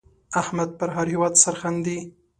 [0.41, 1.97] احمد پر هېواد سرښندي.